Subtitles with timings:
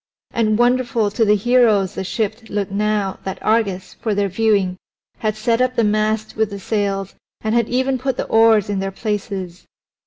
[0.31, 4.77] And wonderful to the heroes the ship looked now that Argus, for their viewing,
[5.19, 8.79] had set up the mast with the sails and had even put the oars in
[8.79, 9.67] their places.